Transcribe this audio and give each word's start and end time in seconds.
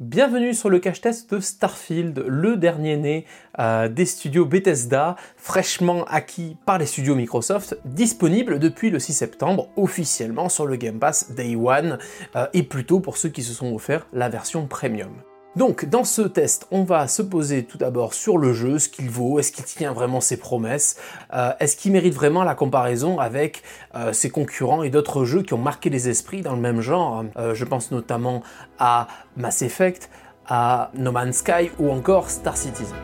Bienvenue 0.00 0.54
sur 0.54 0.70
le 0.70 0.78
cache-test 0.78 1.34
de 1.34 1.38
Starfield, 1.38 2.24
le 2.26 2.56
dernier 2.56 2.96
né 2.96 3.26
euh, 3.58 3.88
des 3.88 4.06
studios 4.06 4.46
Bethesda, 4.46 5.16
fraîchement 5.36 6.04
acquis 6.06 6.56
par 6.64 6.78
les 6.78 6.86
studios 6.86 7.14
Microsoft, 7.14 7.78
disponible 7.84 8.58
depuis 8.58 8.88
le 8.88 8.98
6 8.98 9.12
septembre 9.12 9.68
officiellement 9.76 10.48
sur 10.48 10.66
le 10.66 10.76
Game 10.76 10.98
Pass 10.98 11.32
Day 11.32 11.56
One, 11.56 11.98
euh, 12.36 12.46
et 12.54 12.62
plutôt 12.62 13.00
pour 13.00 13.18
ceux 13.18 13.28
qui 13.28 13.42
se 13.42 13.52
sont 13.52 13.72
offerts 13.74 14.06
la 14.14 14.30
version 14.30 14.66
premium. 14.66 15.12
Donc, 15.54 15.84
dans 15.84 16.04
ce 16.04 16.22
test, 16.22 16.66
on 16.70 16.82
va 16.82 17.06
se 17.08 17.20
poser 17.20 17.64
tout 17.64 17.76
d'abord 17.76 18.14
sur 18.14 18.38
le 18.38 18.54
jeu, 18.54 18.78
ce 18.78 18.88
qu'il 18.88 19.10
vaut, 19.10 19.38
est-ce 19.38 19.52
qu'il 19.52 19.64
tient 19.64 19.92
vraiment 19.92 20.22
ses 20.22 20.38
promesses, 20.38 20.96
euh, 21.34 21.52
est-ce 21.60 21.76
qu'il 21.76 21.92
mérite 21.92 22.14
vraiment 22.14 22.42
la 22.42 22.54
comparaison 22.54 23.18
avec 23.18 23.62
euh, 23.94 24.14
ses 24.14 24.30
concurrents 24.30 24.82
et 24.82 24.88
d'autres 24.88 25.26
jeux 25.26 25.42
qui 25.42 25.52
ont 25.52 25.58
marqué 25.58 25.90
les 25.90 26.08
esprits 26.08 26.40
dans 26.40 26.54
le 26.54 26.60
même 26.60 26.80
genre. 26.80 27.24
Euh, 27.36 27.54
je 27.54 27.66
pense 27.66 27.90
notamment 27.90 28.42
à 28.78 29.08
Mass 29.36 29.60
Effect, 29.60 30.08
à 30.46 30.90
No 30.94 31.12
Man's 31.12 31.36
Sky 31.36 31.70
ou 31.78 31.90
encore 31.90 32.30
Star 32.30 32.56
Citizen. 32.56 32.96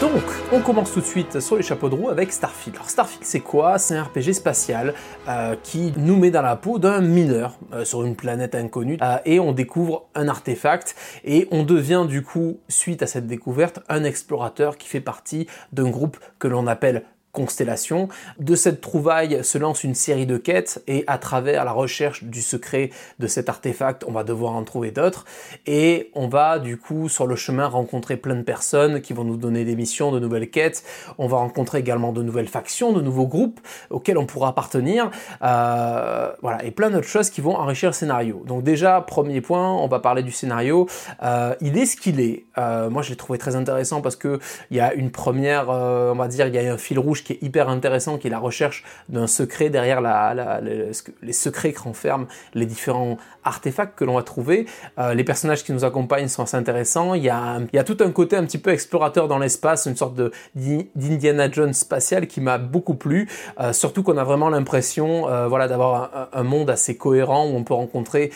Donc, 0.00 0.22
on 0.52 0.60
commence 0.60 0.92
tout 0.92 1.00
de 1.00 1.04
suite 1.04 1.38
sur 1.38 1.56
les 1.56 1.62
chapeaux 1.62 1.88
de 1.88 1.94
roue 1.94 2.08
avec 2.08 2.32
Starfield. 2.32 2.76
Alors 2.76 2.90
Starfield 2.90 3.24
c'est 3.24 3.40
quoi? 3.40 3.78
C'est 3.78 3.96
un 3.96 4.02
RPG 4.02 4.32
spatial 4.32 4.92
euh, 5.28 5.54
qui 5.62 5.92
nous 5.96 6.16
met 6.16 6.32
dans 6.32 6.42
la 6.42 6.56
peau 6.56 6.80
d'un 6.80 7.00
mineur 7.00 7.56
euh, 7.72 7.84
sur 7.84 8.04
une 8.04 8.16
planète 8.16 8.56
inconnue 8.56 8.98
euh, 9.02 9.18
et 9.24 9.38
on 9.38 9.52
découvre 9.52 10.08
un 10.16 10.26
artefact 10.26 10.96
et 11.24 11.46
on 11.52 11.62
devient 11.62 12.06
du 12.08 12.22
coup, 12.22 12.58
suite 12.68 13.02
à 13.02 13.06
cette 13.06 13.28
découverte, 13.28 13.80
un 13.88 14.02
explorateur 14.02 14.78
qui 14.78 14.88
fait 14.88 15.00
partie 15.00 15.46
d'un 15.72 15.90
groupe 15.90 16.18
que 16.40 16.48
l'on 16.48 16.66
appelle 16.66 17.04
constellation. 17.34 18.08
De 18.38 18.54
cette 18.54 18.80
trouvaille 18.80 19.44
se 19.44 19.58
lance 19.58 19.84
une 19.84 19.94
série 19.94 20.24
de 20.24 20.38
quêtes 20.38 20.82
et 20.86 21.04
à 21.06 21.18
travers 21.18 21.64
la 21.64 21.72
recherche 21.72 22.24
du 22.24 22.40
secret 22.40 22.90
de 23.18 23.26
cet 23.26 23.50
artefact, 23.50 24.04
on 24.08 24.12
va 24.12 24.24
devoir 24.24 24.54
en 24.54 24.64
trouver 24.64 24.90
d'autres 24.90 25.26
et 25.66 26.10
on 26.14 26.28
va 26.28 26.58
du 26.58 26.78
coup 26.78 27.10
sur 27.10 27.26
le 27.26 27.36
chemin 27.36 27.66
rencontrer 27.66 28.16
plein 28.16 28.36
de 28.36 28.42
personnes 28.42 29.02
qui 29.02 29.12
vont 29.12 29.24
nous 29.24 29.36
donner 29.36 29.64
des 29.64 29.76
missions, 29.76 30.12
de 30.12 30.20
nouvelles 30.20 30.48
quêtes. 30.48 30.84
On 31.18 31.26
va 31.26 31.36
rencontrer 31.38 31.78
également 31.78 32.12
de 32.12 32.22
nouvelles 32.22 32.48
factions, 32.48 32.92
de 32.92 33.00
nouveaux 33.00 33.26
groupes 33.26 33.60
auxquels 33.90 34.16
on 34.16 34.26
pourra 34.26 34.48
appartenir. 34.48 35.10
Euh, 35.42 36.30
voilà 36.40 36.64
et 36.64 36.70
plein 36.70 36.90
d'autres 36.90 37.08
choses 37.08 37.30
qui 37.30 37.40
vont 37.40 37.56
enrichir 37.56 37.90
le 37.90 37.94
scénario. 37.94 38.42
Donc 38.46 38.62
déjà 38.62 39.00
premier 39.00 39.40
point, 39.40 39.74
on 39.74 39.88
va 39.88 39.98
parler 39.98 40.22
du 40.22 40.32
scénario. 40.32 40.86
Euh, 41.22 41.54
il 41.60 41.76
est 41.76 41.86
ce 41.86 41.96
qu'il 41.96 42.20
est. 42.20 42.44
Euh, 42.58 42.88
moi 42.90 43.02
je 43.02 43.10
l'ai 43.10 43.16
trouvé 43.16 43.38
très 43.38 43.56
intéressant 43.56 44.00
parce 44.00 44.16
que 44.16 44.38
il 44.70 44.76
y 44.76 44.80
a 44.80 44.94
une 44.94 45.10
première, 45.10 45.68
on 45.68 46.14
va 46.14 46.28
dire, 46.28 46.46
il 46.46 46.54
y 46.54 46.58
a 46.58 46.72
un 46.72 46.78
fil 46.78 46.98
rouge 46.98 47.23
qui 47.24 47.34
est 47.34 47.42
hyper 47.42 47.68
intéressant, 47.68 48.18
qui 48.18 48.28
est 48.28 48.30
la 48.30 48.38
recherche 48.38 48.84
d'un 49.08 49.26
secret 49.26 49.70
derrière 49.70 50.00
la, 50.00 50.60
les 50.60 51.32
secrets 51.32 51.72
que 51.72 51.80
renferment 51.80 52.26
les 52.54 52.66
différents 52.66 53.16
artefacts 53.44 53.96
que 53.98 54.04
l'on 54.04 54.14
va 54.14 54.22
trouver. 54.22 54.66
Euh, 54.98 55.14
les 55.14 55.24
personnages 55.24 55.64
qui 55.64 55.72
nous 55.72 55.84
accompagnent 55.84 56.28
sont 56.28 56.42
assez 56.42 56.56
intéressants. 56.56 57.14
Il 57.14 57.22
y, 57.22 57.28
a, 57.28 57.58
il 57.72 57.76
y 57.76 57.78
a 57.78 57.84
tout 57.84 57.98
un 58.00 58.10
côté 58.10 58.36
un 58.36 58.44
petit 58.44 58.58
peu 58.58 58.70
explorateur 58.70 59.28
dans 59.28 59.38
l'espace, 59.38 59.86
une 59.86 59.96
sorte 59.96 60.18
d'Indiana 60.54 61.50
Jones 61.50 61.72
spatial 61.72 62.26
qui 62.26 62.40
m'a 62.40 62.58
beaucoup 62.58 62.94
plu. 62.94 63.28
Euh, 63.60 63.72
surtout 63.72 64.02
qu'on 64.02 64.16
a 64.16 64.24
vraiment 64.24 64.48
l'impression, 64.48 65.28
euh, 65.28 65.46
voilà, 65.46 65.68
d'avoir 65.68 66.28
un, 66.32 66.42
monde 66.44 66.68
assez 66.68 66.96
cohérent 66.96 67.46
où 67.46 67.56
on 67.56 67.64
peut 67.64 67.74
rencontrer 67.74 68.30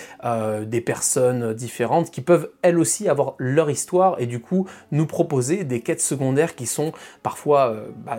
des 0.67 0.80
personnes 0.80 1.52
différentes 1.52 2.11
qui 2.11 2.23
peuvent 2.23 2.50
elles 2.62 2.78
aussi 2.78 3.06
avoir 3.06 3.34
leur 3.39 3.70
histoire 3.70 4.17
et 4.19 4.27
du 4.27 4.41
coup 4.41 4.67
nous 4.92 5.06
proposer 5.06 5.64
des 5.64 5.80
quêtes 5.80 6.00
secondaires 6.00 6.55
qui 6.55 6.67
sont 6.67 6.92
parfois 7.23 7.75
bah, 8.06 8.17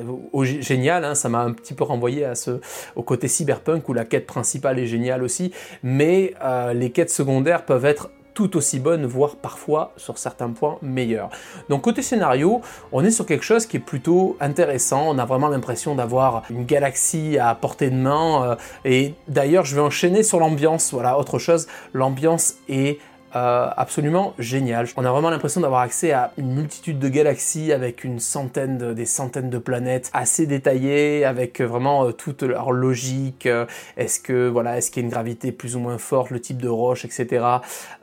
génial, 0.62 1.06
hein, 1.06 1.16
ça 1.16 1.30
m'a 1.30 1.40
un 1.40 1.52
petit 1.52 1.74
peu 1.74 1.84
renvoyé 1.84 2.28
au 2.96 3.04
côté 3.04 3.28
cyberpunk 3.28 3.88
où 3.90 3.94
la 3.94 4.06
quête 4.06 4.26
principale 4.26 4.80
est 4.80 4.88
géniale 4.88 5.24
aussi, 5.24 5.52
mais 5.84 6.34
euh, 6.44 6.74
les 6.74 6.92
quêtes 6.92 7.12
secondaires 7.12 7.66
peuvent 7.66 7.86
être 7.86 8.10
tout 8.40 8.56
aussi 8.56 8.80
bonnes, 8.80 9.06
voire 9.06 9.36
parfois 9.36 9.92
sur 9.98 10.18
certains 10.18 10.50
points 10.52 10.78
meilleures. 10.82 11.30
Donc 11.68 11.82
côté 11.82 12.02
scénario, 12.02 12.62
on 12.94 13.04
est 13.04 13.12
sur 13.12 13.26
quelque 13.26 13.44
chose 13.44 13.66
qui 13.66 13.76
est 13.76 13.82
plutôt 13.82 14.38
intéressant, 14.40 15.10
on 15.10 15.18
a 15.18 15.26
vraiment 15.26 15.50
l'impression 15.50 15.94
d'avoir 15.94 16.44
une 16.50 16.64
galaxie 16.64 17.38
à 17.38 17.54
portée 17.54 17.90
de 17.90 17.98
main, 17.98 18.52
euh, 18.52 18.56
et 18.86 19.14
d'ailleurs 19.28 19.66
je 19.66 19.76
vais 19.76 19.82
enchaîner 19.82 20.24
sur 20.24 20.40
l'ambiance, 20.40 20.94
voilà, 20.94 21.20
autre 21.20 21.38
chose, 21.38 21.68
l'ambiance 21.94 22.56
est 22.70 23.00
euh, 23.36 23.70
absolument 23.78 24.34
génial. 24.40 24.88
On 24.98 25.06
a 25.06 25.12
vraiment 25.12 25.30
l'impression 25.30 25.62
d'avoir 25.62 25.82
accès 25.82 26.12
à 26.12 26.32
une 26.38 26.52
multitude 26.52 26.98
de 26.98 27.10
galaxies 27.10 27.72
avec 27.72 28.04
une 28.04 28.20
centaine, 28.20 28.96
des 28.96 29.06
centaines 29.06 29.52
de 29.52 29.60
planètes 29.60 30.10
assez 30.14 30.48
détaillées, 30.48 31.26
avec 31.26 31.62
vraiment 31.62 32.06
euh, 32.06 32.12
toute 32.12 32.42
leur 32.42 32.72
logique. 32.72 33.46
Euh, 33.46 33.68
est-ce 33.98 34.20
que 34.20 34.48
voilà, 34.48 34.78
est-ce 34.78 34.90
qu'il 34.90 35.04
y 35.04 35.06
a 35.06 35.06
une 35.06 35.12
gravité 35.12 35.52
plus 35.52 35.76
ou 35.76 35.80
moins 35.80 36.00
forte, 36.00 36.32
le 36.32 36.40
type 36.40 36.60
de 36.60 36.70
roche, 36.70 37.06
etc. 37.06 37.46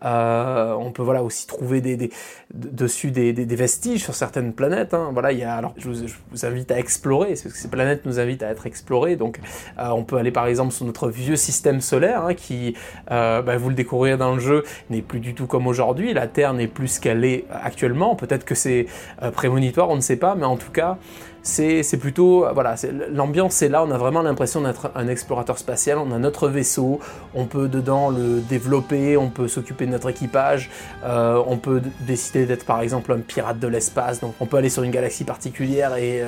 on 0.02 0.92
peut 0.94 1.02
voilà 1.02 1.24
aussi 1.24 1.48
trouver 1.48 1.80
des, 1.80 2.10
dessus 2.54 3.10
des, 3.10 3.32
vestiges 3.56 4.04
sur 4.04 4.14
certaines 4.14 4.52
planètes. 4.52 4.94
Hein. 4.94 5.10
Voilà, 5.12 5.32
il 5.32 5.40
y 5.40 5.44
a 5.44 5.54
alors 5.54 5.74
je 5.76 5.88
vous, 5.88 6.46
invite 6.46 6.70
à 6.70 6.78
explorer, 6.78 7.34
que 7.34 7.48
ces 7.48 7.68
planètes 7.68 8.06
nous 8.06 8.20
invitent 8.20 8.44
à 8.44 8.50
être 8.50 8.66
explorées. 8.66 9.16
Donc 9.16 9.40
on 9.78 10.04
peut 10.04 10.18
aller 10.18 10.30
par 10.30 10.46
exemple 10.46 10.72
sur 10.72 10.86
notre 10.86 11.08
vieux 11.08 11.36
système 11.36 11.80
solaire 11.80 12.24
hein, 12.26 12.34
qui, 12.34 12.76
bah, 13.08 13.56
vous 13.56 13.70
le 13.70 13.74
découvrirez 13.74 14.16
dans 14.16 14.34
le 14.34 14.40
jeu, 14.40 14.62
n'est 14.90 15.02
plus 15.02 15.15
du 15.20 15.34
tout 15.34 15.46
comme 15.46 15.66
aujourd'hui. 15.66 16.12
La 16.12 16.26
Terre 16.26 16.52
n'est 16.54 16.66
plus 16.66 16.88
ce 16.88 17.00
qu'elle 17.00 17.24
est 17.24 17.44
actuellement. 17.50 18.14
Peut-être 18.14 18.44
que 18.44 18.54
c'est 18.54 18.86
euh, 19.22 19.30
prémonitoire, 19.30 19.90
on 19.90 19.96
ne 19.96 20.00
sait 20.00 20.16
pas, 20.16 20.34
mais 20.34 20.44
en 20.44 20.56
tout 20.56 20.70
cas, 20.70 20.98
c'est 21.42 21.98
plutôt 22.00 22.44
euh, 22.44 22.52
voilà, 22.52 22.74
l'ambiance 23.12 23.62
est 23.62 23.68
là. 23.68 23.84
On 23.84 23.90
a 23.90 23.98
vraiment 23.98 24.22
l'impression 24.22 24.62
d'être 24.62 24.90
un 24.94 25.06
explorateur 25.06 25.58
spatial. 25.58 25.98
On 25.98 26.10
a 26.12 26.18
notre 26.18 26.48
vaisseau, 26.48 27.00
on 27.34 27.44
peut 27.46 27.68
dedans 27.68 28.10
le 28.10 28.40
développer, 28.40 29.16
on 29.16 29.30
peut 29.30 29.48
s'occuper 29.48 29.86
de 29.86 29.92
notre 29.92 30.10
équipage, 30.10 30.70
euh, 31.04 31.40
on 31.46 31.56
peut 31.56 31.82
décider 32.00 32.46
d'être 32.46 32.66
par 32.66 32.80
exemple 32.80 33.12
un 33.12 33.18
pirate 33.18 33.58
de 33.58 33.68
l'espace. 33.68 34.20
Donc 34.20 34.34
on 34.40 34.46
peut 34.46 34.56
aller 34.56 34.70
sur 34.70 34.82
une 34.82 34.90
galaxie 34.90 35.24
particulière 35.24 35.96
et 35.96 36.22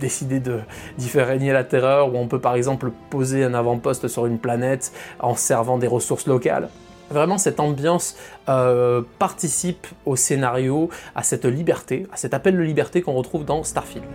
décider 0.00 0.40
d'y 0.40 1.08
faire 1.08 1.26
régner 1.28 1.52
la 1.52 1.64
terreur. 1.64 2.14
Ou 2.14 2.16
on 2.16 2.26
peut 2.26 2.40
par 2.40 2.54
exemple 2.54 2.90
poser 3.10 3.44
un 3.44 3.54
avant-poste 3.54 4.08
sur 4.08 4.26
une 4.26 4.38
planète 4.38 4.92
en 5.20 5.34
servant 5.34 5.78
des 5.78 5.86
ressources 5.86 6.26
locales. 6.26 6.68
Vraiment, 7.10 7.38
cette 7.38 7.60
ambiance 7.60 8.16
euh, 8.48 9.02
participe 9.18 9.86
au 10.06 10.16
scénario, 10.16 10.88
à 11.14 11.22
cette 11.22 11.44
liberté, 11.44 12.06
à 12.12 12.16
cet 12.16 12.32
appel 12.34 12.56
de 12.56 12.62
liberté 12.62 13.02
qu'on 13.02 13.12
retrouve 13.12 13.44
dans 13.44 13.62
Starfield. 13.62 14.06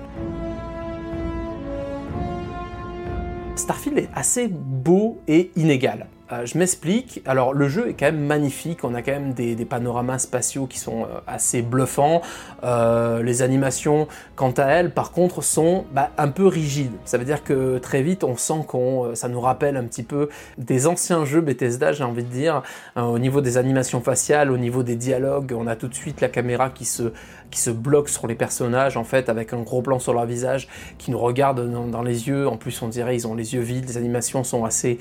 Starfield 3.56 3.97
est 3.97 4.09
assez 4.16 4.47
beau 4.47 5.20
et 5.28 5.52
inégal. 5.56 6.08
Euh, 6.32 6.46
je 6.46 6.58
m'explique. 6.58 7.22
Alors 7.26 7.54
le 7.54 7.70
jeu 7.70 7.90
est 7.90 7.94
quand 7.94 8.08
même 8.08 8.26
magnifique. 8.26 8.84
On 8.84 8.94
a 8.94 9.02
quand 9.02 9.14
même 9.14 9.34
des, 9.34 9.56
panoramas 9.66 10.20
spatiaux 10.20 10.66
qui 10.66 10.80
sont 10.80 11.04
euh, 11.04 11.20
assez 11.26 11.62
bluffants. 11.62 12.22
Euh, 12.64 13.24
les 13.24 13.42
animations, 13.42 14.08
quant 14.36 14.52
à 14.52 14.66
elles, 14.66 14.92
par 14.92 15.12
contre, 15.12 15.42
sont 15.42 15.86
bah, 15.94 16.12
un 16.18 16.28
peu 16.28 16.48
rigides. 16.48 16.92
Ça 17.06 17.18
veut 17.18 17.26
dire 17.26 17.44
que 17.44 17.78
très 17.78 18.02
vite, 18.02 18.24
on 18.24 18.36
sent 18.36 18.66
qu'on, 18.68 19.16
ça 19.16 19.30
nous 19.30 19.42
rappelle 19.42 19.78
un 19.78 19.84
petit 19.84 20.04
peu 20.04 20.30
des 20.58 20.88
anciens 20.88 21.26
jeux 21.26 21.42
Bethesda, 21.42 21.94
j'ai 21.94 22.04
envie 22.04 22.24
de 22.24 22.30
dire, 22.30 22.62
au 22.96 23.20
niveau 23.20 23.42
des 23.42 23.58
animations 23.58 24.02
faciales, 24.02 24.52
au 24.52 24.58
niveau 24.58 24.84
des 24.84 24.96
dialogues. 24.96 25.54
On 25.58 25.68
a 25.68 25.76
tout 25.76 25.88
de 25.88 25.94
suite 25.94 26.22
la 26.22 26.30
caméra 26.30 26.70
qui 26.70 26.86
se 26.86 27.12
qui 27.50 27.62
se 27.62 27.70
bloque 27.70 28.09
sur 28.09 28.28
les 28.28 28.36
personnages 28.36 28.98
en 28.98 29.06
fait 29.06 29.30
avec 29.30 29.54
un 29.54 29.62
gros 29.62 29.82
plan 29.82 30.00
sur 30.00 30.14
leur 30.14 30.26
visage 30.26 30.68
qui 30.98 31.12
nous 31.12 31.18
regarde 31.18 31.66
dans, 31.90 32.02
les 32.02 32.28
yeux. 32.28 32.46
En 32.46 32.58
plus, 32.58 32.82
on 32.82 32.90
dirait 32.90 33.16
ils 33.16 33.26
ont 33.26 33.36
les 33.36 33.54
yeux 33.54 33.62
vides. 33.62 33.88
Les 33.88 33.96
animations 33.96 34.44
sont 34.44 34.66
assez 34.66 34.98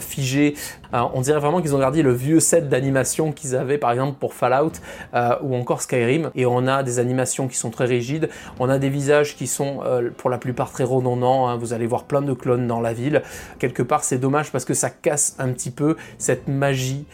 figées. 0.00 0.56
Euh, 0.92 1.02
on 1.12 1.20
dirait 1.20 1.40
vraiment 1.40 1.60
qu'ils 1.60 1.74
ont 1.74 1.78
gardé 1.78 2.02
le 2.02 2.12
vieux 2.12 2.40
set 2.40 2.68
d'animation 2.68 3.32
qu'ils 3.32 3.56
avaient 3.56 3.78
par 3.78 3.90
exemple 3.90 4.18
pour 4.18 4.34
Fallout 4.34 4.72
euh, 5.14 5.36
ou 5.42 5.54
encore 5.56 5.82
Skyrim. 5.82 6.30
Et 6.34 6.46
on 6.46 6.66
a 6.66 6.82
des 6.82 6.98
animations 6.98 7.48
qui 7.48 7.56
sont 7.56 7.70
très 7.70 7.86
rigides. 7.86 8.28
On 8.58 8.68
a 8.68 8.78
des 8.78 8.88
visages 8.88 9.36
qui 9.36 9.46
sont 9.46 9.80
euh, 9.84 10.10
pour 10.16 10.30
la 10.30 10.38
plupart 10.38 10.70
très 10.70 10.84
redondants. 10.84 11.48
Hein. 11.48 11.56
Vous 11.56 11.72
allez 11.72 11.86
voir 11.86 12.04
plein 12.04 12.22
de 12.22 12.32
clones 12.32 12.66
dans 12.66 12.80
la 12.80 12.92
ville. 12.92 13.22
Quelque 13.58 13.82
part, 13.82 14.04
c'est 14.04 14.18
dommage 14.18 14.52
parce 14.52 14.64
que 14.64 14.74
ça 14.74 14.90
casse 14.90 15.36
un 15.38 15.48
petit 15.48 15.70
peu 15.70 15.96
cette 16.18 16.48
magie 16.48 17.06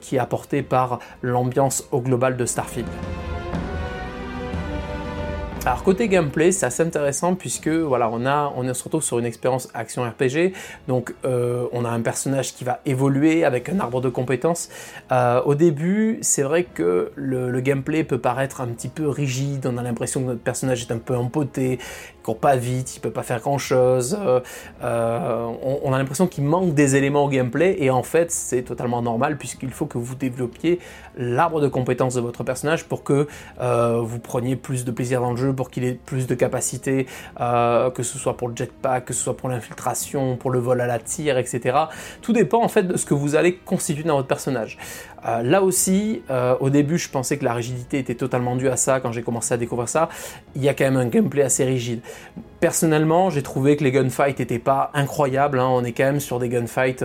qui 0.00 0.14
est 0.14 0.20
apportée 0.20 0.62
par 0.62 1.00
l'ambiance 1.20 1.88
au 1.90 2.00
global 2.00 2.36
de 2.36 2.46
Starfield. 2.46 2.86
Alors 5.66 5.82
côté 5.82 6.08
gameplay, 6.08 6.52
c'est 6.52 6.66
assez 6.66 6.82
intéressant 6.82 7.34
puisque 7.34 7.68
voilà, 7.68 8.10
on 8.12 8.26
a, 8.26 8.52
on 8.54 8.74
se 8.74 8.84
retrouve 8.84 9.02
sur 9.02 9.18
une 9.18 9.24
expérience 9.24 9.70
action 9.72 10.02
RPG. 10.02 10.52
Donc 10.88 11.14
euh, 11.24 11.66
on 11.72 11.86
a 11.86 11.88
un 11.88 12.02
personnage 12.02 12.52
qui 12.52 12.64
va 12.64 12.80
évoluer 12.84 13.46
avec 13.46 13.70
un 13.70 13.80
arbre 13.80 14.02
de 14.02 14.10
compétences. 14.10 14.68
Euh, 15.10 15.40
au 15.46 15.54
début, 15.54 16.18
c'est 16.20 16.42
vrai 16.42 16.64
que 16.64 17.12
le, 17.14 17.58
gameplay 17.60 18.04
peut 18.04 18.18
paraître 18.18 18.60
un 18.60 18.66
petit 18.66 18.88
peu 18.88 19.08
rigide. 19.08 19.66
On 19.66 19.78
a 19.78 19.82
l'impression 19.82 20.20
que 20.20 20.26
notre 20.26 20.42
personnage 20.42 20.82
est 20.82 20.92
un 20.92 20.98
peu 20.98 21.16
empoté, 21.16 21.78
court 22.22 22.38
pas 22.38 22.56
vite, 22.56 22.96
il 22.96 23.00
peut 23.00 23.10
pas 23.10 23.22
faire 23.22 23.40
grand 23.40 23.56
chose. 23.56 24.18
Euh, 24.20 24.40
euh, 24.82 25.50
on, 25.82 25.94
a 25.94 25.98
l'impression 25.98 26.26
qu'il 26.26 26.44
manque 26.44 26.74
des 26.74 26.96
éléments 26.96 27.24
au 27.24 27.28
gameplay 27.28 27.76
et 27.78 27.88
en 27.88 28.02
fait 28.02 28.30
c'est 28.30 28.62
totalement 28.62 29.00
normal 29.00 29.38
puisqu'il 29.38 29.70
faut 29.70 29.86
que 29.86 29.96
vous 29.96 30.14
développiez 30.14 30.78
l'arbre 31.16 31.62
de 31.62 31.68
compétences 31.68 32.14
de 32.14 32.20
votre 32.20 32.44
personnage 32.44 32.84
pour 32.84 33.02
que 33.02 33.26
vous 33.58 34.18
preniez 34.18 34.56
plus 34.56 34.84
de 34.84 34.90
plaisir 34.90 35.22
dans 35.22 35.30
le 35.30 35.36
jeu, 35.36 35.53
pour 35.54 35.70
qu'il 35.70 35.84
ait 35.84 35.98
plus 36.04 36.26
de 36.26 36.34
capacités, 36.34 37.06
que 37.38 38.02
ce 38.02 38.18
soit 38.18 38.36
pour 38.36 38.48
le 38.48 38.56
jetpack, 38.56 39.06
que 39.06 39.14
ce 39.14 39.22
soit 39.22 39.36
pour 39.36 39.48
l'infiltration, 39.48 40.36
pour 40.36 40.50
le 40.50 40.58
vol 40.58 40.80
à 40.80 40.86
la 40.86 40.98
tire, 40.98 41.38
etc. 41.38 41.76
Tout 42.22 42.32
dépend 42.32 42.62
en 42.62 42.68
fait 42.68 42.84
de 42.84 42.96
ce 42.96 43.06
que 43.06 43.14
vous 43.14 43.36
allez 43.36 43.56
constituer 43.56 44.04
dans 44.04 44.16
votre 44.16 44.28
personnage. 44.28 44.78
là 45.42 45.62
aussi, 45.62 46.22
au 46.60 46.70
début 46.70 46.98
je 46.98 47.08
pensais 47.08 47.38
que 47.38 47.44
la 47.44 47.54
rigidité 47.54 47.98
était 47.98 48.14
totalement 48.14 48.56
due 48.56 48.68
à 48.68 48.76
ça 48.76 49.00
quand 49.00 49.12
j'ai 49.12 49.22
commencé 49.22 49.54
à 49.54 49.56
découvrir 49.56 49.88
ça. 49.88 50.08
Il 50.54 50.62
y 50.62 50.68
a 50.68 50.74
quand 50.74 50.84
même 50.84 50.96
un 50.96 51.06
gameplay 51.06 51.42
assez 51.42 51.64
rigide. 51.64 52.00
Personnellement, 52.60 53.28
j'ai 53.30 53.42
trouvé 53.42 53.76
que 53.76 53.84
les 53.84 53.92
gunfights 53.92 54.38
n'étaient 54.38 54.58
pas 54.58 54.90
incroyables. 54.94 55.58
Hein. 55.58 55.68
On 55.68 55.84
est 55.84 55.92
quand 55.92 56.04
même 56.04 56.20
sur 56.20 56.38
des 56.38 56.48
gunfights 56.48 57.04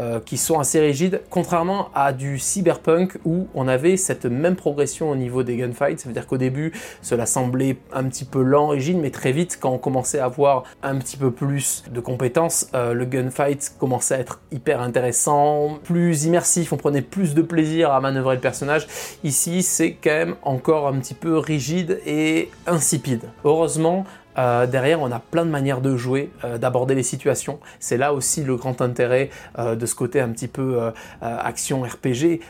euh, 0.00 0.20
qui 0.20 0.36
sont 0.36 0.58
assez 0.58 0.80
rigides, 0.80 1.22
contrairement 1.30 1.88
à 1.94 2.12
du 2.12 2.38
cyberpunk 2.38 3.18
où 3.24 3.48
on 3.54 3.68
avait 3.68 3.96
cette 3.96 4.26
même 4.26 4.56
progression 4.56 5.10
au 5.10 5.16
niveau 5.16 5.42
des 5.42 5.56
gunfights. 5.56 6.00
Ça 6.00 6.08
veut 6.08 6.12
dire 6.12 6.26
qu'au 6.26 6.36
début, 6.36 6.72
cela 7.02 7.26
semblait 7.26 7.76
un 7.92 8.04
petit 8.04 8.24
peu 8.24 8.42
lent, 8.42 8.68
rigide, 8.68 8.98
mais 8.98 9.10
très 9.10 9.32
vite, 9.32 9.58
quand 9.60 9.70
on 9.70 9.78
commençait 9.78 10.18
à 10.18 10.26
avoir 10.26 10.64
un 10.82 10.96
petit 10.98 11.16
peu 11.16 11.30
plus 11.30 11.84
de 11.90 12.00
compétences, 12.00 12.68
euh, 12.74 12.92
le 12.92 13.04
gunfight 13.04 13.74
commençait 13.78 14.14
à 14.14 14.18
être 14.18 14.40
hyper 14.52 14.80
intéressant, 14.80 15.78
plus 15.84 16.24
immersif, 16.24 16.72
on 16.72 16.76
prenait 16.76 17.02
plus 17.02 17.34
de 17.34 17.42
plaisir 17.42 17.90
à 17.92 18.00
manœuvrer 18.00 18.34
le 18.34 18.40
personnage. 18.40 18.86
Ici, 19.24 19.62
c'est 19.62 19.92
quand 19.92 20.10
même 20.10 20.36
encore 20.42 20.88
un 20.88 20.98
petit 20.98 21.14
peu 21.14 21.38
rigide 21.38 22.00
et 22.06 22.50
insipide. 22.66 23.22
Heureusement, 23.44 24.04
euh, 24.38 24.66
derrière, 24.66 25.00
on 25.00 25.10
a 25.10 25.18
plein 25.18 25.44
de 25.44 25.50
manières 25.50 25.80
de 25.80 25.96
jouer, 25.96 26.30
euh, 26.44 26.58
d'aborder 26.58 26.94
les 26.94 27.02
situations. 27.02 27.58
C'est 27.80 27.96
là 27.96 28.12
aussi 28.12 28.42
le 28.44 28.56
grand 28.56 28.80
intérêt 28.82 29.30
euh, 29.58 29.76
de 29.76 29.86
ce 29.86 29.94
côté 29.94 30.20
un 30.20 30.28
petit 30.28 30.48
peu 30.48 30.92
action 31.20 31.82
RPG 31.82 32.40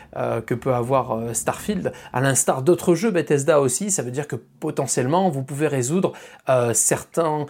que 0.46 0.54
peut 0.54 0.74
avoir 0.74 1.34
Starfield. 1.34 1.92
À 2.12 2.20
l'instar 2.20 2.62
d'autres 2.62 2.94
jeux 2.94 3.10
Bethesda 3.10 3.60
aussi, 3.60 3.90
ça 3.90 4.02
veut 4.02 4.10
dire 4.10 4.26
que 4.28 4.36
potentiellement 4.36 5.28
vous 5.30 5.42
pouvez 5.42 5.68
résoudre 5.68 6.12
certains 6.72 7.46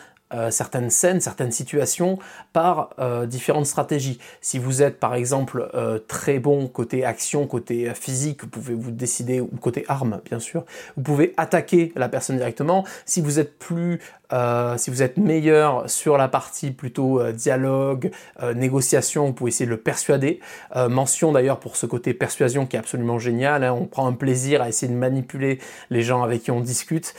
certaines 0.51 0.91
scènes, 0.91 1.21
certaines 1.21 1.53
situations 1.53 2.19
par 2.53 2.91
différentes 3.27 3.67
stratégies. 3.67 4.19
Si 4.41 4.59
vous 4.59 4.83
êtes 4.83 4.99
par 4.99 5.15
exemple 5.15 5.71
très 6.09 6.39
bon 6.39 6.67
côté 6.67 7.05
action, 7.05 7.47
côté 7.47 7.93
physique, 7.95 8.43
vous 8.43 8.49
pouvez 8.49 8.75
vous 8.75 8.91
décider, 8.91 9.41
ou 9.41 9.49
côté 9.61 9.85
arme 9.89 10.21
bien 10.25 10.41
sûr, 10.41 10.65
vous 10.97 11.03
pouvez 11.03 11.33
attaquer 11.37 11.93
la 11.97 12.09
personne 12.09 12.37
directement. 12.37 12.85
Si 13.05 13.21
vous 13.21 13.39
êtes 13.39 13.59
plus, 13.59 14.01
si 14.31 14.91
vous 14.91 15.03
êtes 15.03 15.17
meilleur 15.17 15.89
sur 15.89 16.17
la 16.17 16.29
partie 16.29 16.71
plutôt 16.71 17.23
dialogue, 17.33 18.11
négociation, 18.55 19.27
vous 19.27 19.33
pouvez 19.33 19.49
essayer 19.49 19.67
de 19.67 19.71
le 19.71 19.77
persuader. 19.77 20.41
mention 20.89 21.33
d'ailleurs 21.33 21.61
pour 21.61 21.77
ce 21.77 21.87
côté 21.87 22.15
persuasion 22.15 22.67
qui 22.67 22.77
est 22.77 22.79
absolument 22.79 23.19
génial. 23.19 23.65
Hein. 23.65 23.73
on 23.73 23.87
prend 23.87 24.07
un 24.07 24.13
plaisir 24.13 24.63
à 24.63 24.69
essayer 24.69 24.93
de 24.93 24.99
manipuler 24.99 25.59
les 25.91 26.03
gens 26.03 26.23
avec 26.23 26.43
qui 26.43 26.51
on 26.51 26.61
discute, 26.61 27.15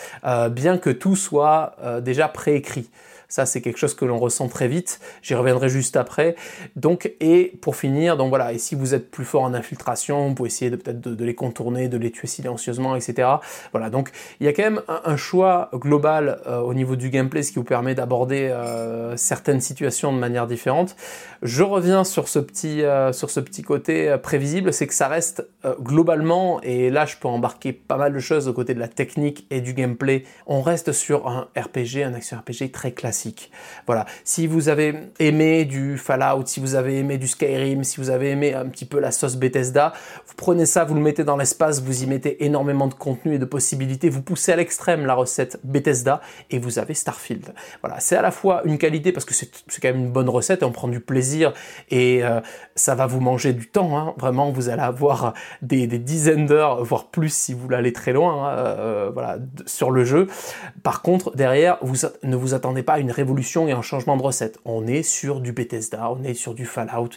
bien 0.52 0.78
que 0.78 0.90
tout 0.90 1.16
soit 1.16 1.76
déjà 2.02 2.28
préécrit. 2.28 2.90
Ça, 3.30 3.46
c'est 3.46 3.62
quelque 3.62 3.78
chose 3.78 3.94
que 3.94 4.06
l'on 4.06 4.20
ressent 4.20 4.48
très 4.48 4.70
vite. 4.70 5.02
J'y 5.22 5.36
reviendrai 5.36 5.68
juste 5.68 5.98
après. 5.98 6.36
Donc, 6.76 7.12
et 7.20 7.54
pour 7.62 7.76
finir, 7.76 8.16
donc 8.16 8.30
voilà, 8.30 8.54
et 8.54 8.58
si 8.58 8.74
vous 8.74 8.94
êtes 8.94 9.12
plus 9.12 9.26
fort 9.26 9.44
en 9.44 9.54
infiltration, 9.54 10.30
vous 10.30 10.34
pouvez 10.34 10.48
essayer 10.48 10.72
de 10.72 10.78
peut-être 10.78 11.02
de, 11.02 11.26
les 11.26 11.36
contourner, 11.36 11.90
de 11.90 11.98
les 11.98 12.12
tuer 12.12 12.28
silencieusement, 12.28 12.96
etc. 12.96 13.28
Voilà, 13.72 13.90
donc 13.90 14.12
il 14.40 14.46
y 14.46 14.50
a 14.50 14.54
quand 14.54 14.64
même 14.64 14.82
un, 14.88 15.18
choix 15.18 15.70
global 15.74 16.40
euh, 16.48 16.60
au 16.60 16.74
niveau 16.74 16.96
du 16.96 17.10
gameplay, 17.10 17.44
ce 17.44 17.52
qui 17.52 17.60
vous 17.60 17.66
permet 17.66 17.96
d'aborder 17.96 18.50
euh, 18.50 19.18
certaines 19.18 19.62
situations 19.62 20.14
de 20.14 20.20
manière 20.20 20.48
différente. 20.48 20.96
Je 21.42 21.64
reviens 21.64 22.04
sur 22.04 22.28
ce 22.28 22.40
petit, 22.40 22.84
euh, 22.84 23.12
sur 23.12 23.30
ce 23.30 23.40
petit 23.40 23.64
côté 23.64 24.16
prévisible, 24.22 24.72
c'est 24.72 24.88
que 24.88 24.94
ça 24.94 25.08
reste 25.08 25.46
globalement, 25.82 26.62
et 26.62 26.90
là 26.90 27.06
je 27.06 27.18
peux 27.18 27.28
embarquer 27.28 27.74
pas 27.74 27.98
mal 27.98 28.14
de 28.14 28.20
choses 28.20 28.48
au 28.48 28.54
côté 28.54 28.74
de 28.74 28.80
la 28.80 28.88
technique 28.88 29.46
et 29.50 29.60
du 29.60 29.74
gameplay, 29.74 30.24
on 30.46 30.62
reste 30.62 30.94
sur 30.94 31.28
un 31.28 31.48
RPG, 31.58 32.04
un 32.06 32.14
action 32.14 32.38
RPG 32.38 32.72
très 32.72 32.92
voilà. 33.86 34.06
Si 34.24 34.48
vous 34.48 34.70
avez 34.70 34.96
aimé 35.20 35.66
du 35.66 35.98
Fallout, 35.98 36.46
si 36.46 36.60
vous 36.60 36.76
avez 36.76 36.98
aimé 36.98 37.18
du 37.18 37.28
Skyrim, 37.28 37.84
si 37.84 37.98
vous 37.98 38.10
avez 38.10 38.30
aimé 38.30 38.54
un 38.54 38.66
petit 38.68 38.86
peu 38.86 39.00
la 39.00 39.12
sauce 39.12 39.36
Bethesda, 39.36 39.94
vous 40.28 40.34
prenez 40.36 40.66
ça, 40.66 40.84
vous 40.84 40.96
le 40.96 41.02
mettez 41.02 41.24
dans 41.24 41.38
l'espace, 41.38 41.82
vous 41.82 42.04
y 42.04 42.08
mettez 42.08 42.46
énormément 42.46 42.88
de 42.88 42.94
contenu 42.94 43.36
et 43.36 43.40
de 43.40 43.46
possibilités, 43.46 44.10
vous 44.10 44.22
poussez 44.22 44.52
à 44.52 44.56
l'extrême 44.56 45.06
la 45.06 45.14
recette 45.14 45.60
Bethesda 45.64 46.22
et 46.50 46.60
vous 46.60 46.80
avez 46.80 46.94
Starfield. 46.94 47.54
Voilà. 47.82 48.00
C'est 48.00 48.16
à 48.16 48.22
la 48.22 48.32
fois 48.32 48.62
une 48.66 48.78
qualité 48.78 49.12
parce 49.12 49.26
que 49.26 49.34
c'est 49.34 49.50
quand 49.82 49.90
même 49.90 50.06
une 50.06 50.12
bonne 50.12 50.30
recette 50.30 50.62
et 50.62 50.66
on 50.66 50.72
prend 50.72 50.88
du 50.88 51.00
plaisir 51.00 51.54
et 51.90 52.24
euh, 52.24 52.42
ça 52.76 52.96
va 52.96 53.06
vous 53.08 53.20
manger 53.20 53.54
du 53.54 53.68
temps. 53.70 53.98
Hein. 53.98 54.14
Vraiment, 54.18 54.52
vous 54.52 54.70
allez 54.70 54.82
avoir 54.82 55.34
des, 55.62 55.88
dizaines 55.88 56.46
d'heures, 56.46 56.84
voire 56.84 57.08
plus 57.08 57.34
si 57.34 57.54
vous 57.54 57.70
l'allez 57.70 57.94
très 57.94 58.14
loin, 58.14 58.48
hein, 58.48 58.58
euh, 58.58 59.10
voilà, 59.14 59.38
sur 59.66 59.92
le 59.92 60.04
jeu. 60.04 60.28
Par 60.84 61.02
contre, 61.02 61.36
derrière, 61.36 61.78
vous 61.82 61.96
ne 62.24 62.36
vous 62.36 62.54
attendez 62.54 62.84
pas 62.84 62.94
à 62.94 63.00
une 63.00 63.07
révolution 63.12 63.68
et 63.68 63.72
un 63.72 63.82
changement 63.82 64.18
de 64.18 64.24
recette. 64.24 64.60
On 64.66 64.88
est 64.88 65.04
sur 65.04 65.42
du 65.42 65.52
Bethesda, 65.52 66.12
on 66.12 66.24
est 66.24 66.34
sur 66.34 66.54
du 66.54 66.66
Fallout, 66.66 67.10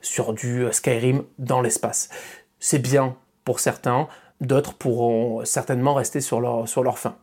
sur 0.00 0.32
du 0.32 0.64
euh, 0.64 0.72
Skyrim 0.72 1.24
dans 1.38 1.60
l'espace. 1.60 2.08
C'est 2.60 2.78
bien 2.78 3.16
pour 3.44 3.60
certains, 3.60 4.08
d'autres 4.40 4.74
pourront 4.74 5.44
certainement 5.44 5.94
rester 5.94 6.20
sur 6.20 6.40
leur, 6.40 6.68
sur 6.68 6.98
fin. 6.98 7.16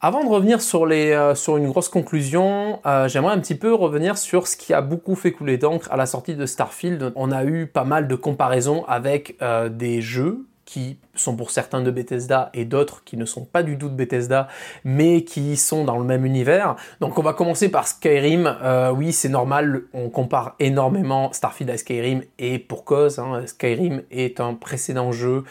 Avant 0.00 0.22
de 0.22 0.28
revenir 0.28 0.60
sur, 0.60 0.84
les, 0.84 1.12
euh, 1.12 1.34
sur 1.34 1.56
une 1.56 1.68
grosse 1.68 1.88
conclusion, 1.88 2.80
euh, 2.84 3.08
j'aimerais 3.08 3.32
un 3.32 3.40
petit 3.40 3.54
peu 3.54 3.72
revenir 3.72 4.18
sur 4.18 4.46
ce 4.46 4.56
qui 4.56 4.74
a 4.74 4.82
beaucoup 4.82 5.14
fait 5.14 5.32
couler 5.32 5.56
d'encre 5.56 5.90
à 5.90 5.96
la 5.96 6.06
sortie 6.06 6.34
de 6.34 6.44
Starfield. 6.44 7.12
On 7.16 7.32
a 7.32 7.44
eu 7.44 7.66
pas 7.66 7.84
mal 7.84 8.06
de 8.06 8.14
comparaisons 8.14 8.84
avec 8.86 9.38
des 9.70 10.02
jeux 10.02 10.46
qui 10.64 10.98
sont 11.14 11.36
pour 11.36 11.50
certains 11.50 11.82
de 11.82 11.90
Bethesda 11.90 12.50
et 12.54 12.64
d'autres 12.64 13.04
qui 13.04 13.16
ne 13.16 13.24
sont 13.24 13.44
pas 13.44 13.62
du 13.62 13.78
tout 13.78 13.88
de 13.88 13.94
Bethesda, 13.94 14.48
mais 14.84 15.24
qui 15.24 15.56
sont 15.56 15.84
dans 15.84 15.98
le 15.98 16.04
même 16.04 16.24
univers. 16.24 16.76
Donc 17.00 17.18
on 17.18 17.22
va 17.22 17.32
commencer 17.32 17.70
par 17.70 17.86
Skyrim. 17.86 18.46
Euh, 18.62 18.90
oui, 18.90 19.12
c'est 19.12 19.28
normal, 19.28 19.82
on 19.92 20.08
compare 20.08 20.54
énormément 20.60 21.32
Starfield 21.32 21.70
à 21.70 21.76
Skyrim 21.76 22.22
et 22.38 22.58
pour 22.58 22.84
cause. 22.84 23.18
Hein, 23.18 23.42
Skyrim 23.46 24.02
est 24.10 24.40
un 24.40 24.54
précédent 24.54 25.12
jeu 25.12 25.44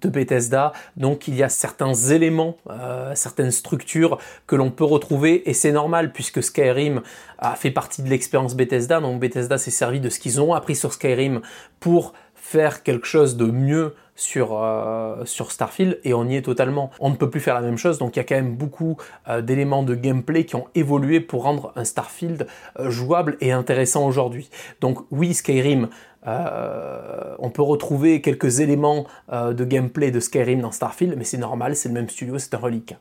de 0.00 0.08
Bethesda, 0.08 0.72
donc 0.96 1.26
il 1.26 1.34
y 1.34 1.42
a 1.42 1.48
certains 1.48 1.94
éléments, 1.94 2.56
euh, 2.70 3.12
certaines 3.16 3.50
structures 3.50 4.18
que 4.46 4.54
l'on 4.54 4.70
peut 4.70 4.84
retrouver 4.84 5.48
et 5.50 5.52
c'est 5.52 5.72
normal 5.72 6.12
puisque 6.12 6.42
Skyrim 6.42 7.02
a 7.38 7.56
fait 7.56 7.72
partie 7.72 8.02
de 8.02 8.08
l'expérience 8.08 8.54
Bethesda, 8.54 9.00
donc 9.00 9.18
Bethesda 9.18 9.58
s'est 9.58 9.72
servi 9.72 9.98
de 9.98 10.08
ce 10.08 10.20
qu'ils 10.20 10.40
ont 10.40 10.54
appris 10.54 10.76
sur 10.76 10.92
Skyrim 10.92 11.40
pour 11.80 12.12
faire 12.34 12.82
quelque 12.82 13.06
chose 13.06 13.36
de 13.36 13.46
mieux 13.46 13.94
sur, 14.20 14.50
euh, 14.52 15.24
sur 15.24 15.50
Starfield 15.50 15.98
et 16.04 16.12
on 16.12 16.28
y 16.28 16.36
est 16.36 16.42
totalement. 16.42 16.90
On 17.00 17.08
ne 17.08 17.16
peut 17.16 17.30
plus 17.30 17.40
faire 17.40 17.54
la 17.54 17.62
même 17.62 17.78
chose, 17.78 17.98
donc 17.98 18.16
il 18.16 18.18
y 18.18 18.20
a 18.20 18.24
quand 18.24 18.34
même 18.34 18.54
beaucoup 18.54 18.98
euh, 19.28 19.40
d'éléments 19.40 19.82
de 19.82 19.94
gameplay 19.94 20.44
qui 20.44 20.56
ont 20.56 20.66
évolué 20.74 21.20
pour 21.20 21.44
rendre 21.44 21.72
un 21.74 21.84
Starfield 21.84 22.46
euh, 22.78 22.90
jouable 22.90 23.38
et 23.40 23.50
intéressant 23.50 24.06
aujourd'hui. 24.06 24.50
Donc 24.82 24.98
oui, 25.10 25.32
Skyrim, 25.32 25.88
on 26.26 27.48
peut 27.48 27.62
retrouver 27.62 28.20
quelques 28.20 28.60
éléments 28.60 29.06
de 29.32 29.64
gameplay 29.64 30.10
de 30.10 30.20
Skyrim 30.20 30.60
dans 30.60 30.70
Starfield, 30.70 31.14
mais 31.16 31.24
c'est 31.24 31.38
normal, 31.38 31.74
c'est 31.74 31.88
le 31.88 31.94
même 31.94 32.10
studio, 32.10 32.38
c'est 32.38 32.52
un 32.52 32.58
relique. 32.58 32.94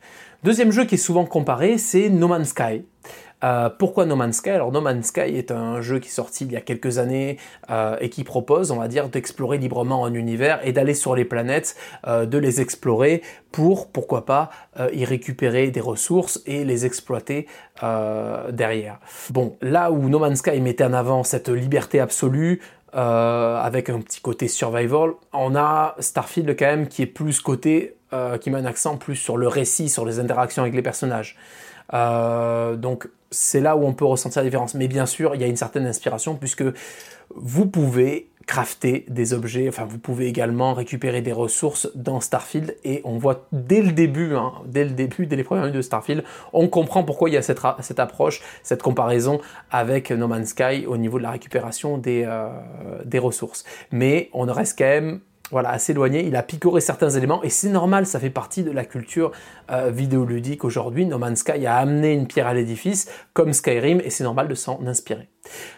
Deuxième 0.46 0.72
jeu 0.72 0.86
qui 0.86 0.96
est 0.96 1.00
souvent 1.00 1.26
comparé, 1.26 1.78
c'est 1.78 2.08
No 2.08 2.30
Man's 2.30 2.48
Sky. 2.48 2.86
Euh, 3.43 3.69
pourquoi 3.69 4.05
No 4.05 4.15
Man's 4.15 4.38
Sky? 4.38 4.50
Alors 4.50 4.72
No 4.72 4.81
Man's 4.81 5.08
Sky 5.08 5.22
est 5.22 5.51
un 5.51 5.81
jeu 5.81 6.00
qui 6.00 6.10
est 6.10 6.12
sorti 6.12 6.46
il 6.46 6.51
y 6.51 6.58
a 6.58 6.62
quelques 6.62 6.98
années 6.98 7.38
euh, 7.69 7.96
et 8.01 8.10
qui 8.10 8.24
propose, 8.24 8.72
on 8.72 8.77
va 8.77 8.88
dire, 8.88 9.08
d'explorer 9.08 9.58
librement 9.58 10.05
un 10.05 10.13
univers 10.13 10.60
et 10.67 10.74
d'aller 10.74 10.93
sur 10.93 11.15
les 11.15 11.25
planètes, 11.25 11.75
euh, 12.05 12.25
de 12.25 12.38
les 12.38 12.60
explorer 12.60 13.22
pour, 13.51 13.88
pourquoi 13.88 14.25
pas, 14.25 14.51
y 14.93 15.05
récupérer 15.05 15.72
des 15.72 15.79
ressources 15.79 16.39
et 16.46 16.63
les 16.63 16.86
exploiter 16.86 17.48
derrière. 17.81 19.00
Bon, 19.31 19.58
là 19.62 19.91
où 19.91 20.08
No 20.08 20.19
Man's 20.19 20.39
Sky 20.39 20.62
mettait 20.62 20.84
en 20.84 20.93
avant 20.93 21.24
cette 21.24 21.50
liberté 21.50 22.00
absolue, 22.00 22.62
avec 22.93 23.89
un 23.89 24.01
petit 24.01 24.22
côté 24.22 24.48
survival. 24.48 25.13
On 25.34 25.55
a 25.55 25.96
Starfield 25.98 26.55
quand 26.60 26.67
même 26.67 26.88
qui 26.88 27.01
est 27.01 27.08
plus 27.08 27.39
côté, 27.41 27.96
qui 28.39 28.51
met 28.51 28.60
un 28.60 28.65
accent 28.65 28.98
plus 28.98 29.15
sur 29.15 29.36
le 29.36 29.48
récit, 29.48 29.89
sur 29.89 30.05
les 30.05 30.19
interactions 30.19 30.62
avec 30.62 30.75
les 30.75 30.84
personnages. 30.84 31.36
Donc 31.91 33.08
c'est 33.31 33.62
là 33.62 33.75
où 33.75 33.86
on 33.86 33.93
peut 33.93 34.05
ressentir 34.05 34.41
la 34.41 34.46
différence. 34.46 34.74
Mais 34.74 34.88
bien 34.88 35.05
sûr, 35.05 35.36
il 35.36 35.41
y 35.41 35.43
a 35.43 35.48
une 35.48 35.55
certaine 35.55 35.86
inspiration 35.86 36.36
puisque 36.36 36.63
vous 37.36 37.65
pouvez 37.67 38.29
crafter 38.50 39.05
des 39.08 39.36
objets, 39.36 39.67
enfin 39.69 39.86
vous 39.86 40.00
pouvez 40.00 40.25
également 40.25 40.74
récupérer 40.74 41.22
des 41.22 41.31
ressources 41.31 41.88
dans 41.93 42.19
Starfield 42.19 42.75
et 42.84 43.00
on 43.03 43.19
voit 43.19 43.46
dès 43.51 43.84
le 43.84 43.91
début, 43.91 44.34
hein, 44.34 44.53
dès 44.65 44.86
le 44.86 44.89
début, 44.89 45.27
dès 45.27 45.36
les 45.36 45.43
premières 45.43 45.65
minutes 45.65 45.77
de 45.77 45.84
Starfield, 45.84 46.24
on 46.51 46.67
comprend 46.67 47.03
pourquoi 47.03 47.29
il 47.29 47.34
y 47.34 47.38
a 47.38 47.43
cette, 47.43 47.60
cette 47.81 48.00
approche, 48.00 48.41
cette 48.63 48.81
comparaison 48.81 49.39
avec 49.69 50.10
No 50.10 50.27
Man's 50.27 50.50
Sky 50.50 50.88
au 50.88 50.98
niveau 50.98 51.19
de 51.19 51.24
la 51.24 51.29
récupération 51.29 52.00
des, 52.00 52.24
euh, 52.25 52.50
des 53.05 53.19
ressources. 53.19 53.65
Mais 53.91 54.31
on 54.34 54.46
reste 54.51 54.79
quand 54.79 54.86
même 54.86 55.19
voilà, 55.51 55.70
à 55.70 55.79
s'éloigner. 55.79 56.25
Il 56.25 56.36
a 56.36 56.44
picoré 56.44 56.82
certains 56.82 57.10
éléments 57.10 57.44
et 57.44 57.50
c'est 57.50 57.70
normal, 57.70 58.06
ça 58.06 58.20
fait 58.20 58.29
partie 58.29 58.63
de 58.63 58.72
la 58.72 58.86
culture 58.86 59.32
euh, 59.72 59.89
vidéoludique 59.89 60.63
aujourd'hui. 60.63 61.06
No 61.06 61.18
Man's 61.18 61.39
Sky 61.39 61.65
a 61.65 61.77
amené 61.77 62.13
une 62.13 62.27
pierre 62.27 62.48
à 62.48 62.53
l'édifice 62.53 63.10
comme 63.34 63.53
Skyrim 63.53 64.01
et 64.03 64.10
c'est 64.10 64.24
normal 64.24 64.48
de 64.48 64.56
s'en 64.56 64.86
inspirer. 64.86 65.27